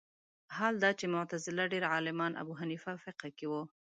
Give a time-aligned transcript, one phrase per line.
[0.55, 3.63] حال دا چې معتزله ډېر عالمان ابو حنیفه فقه کې وو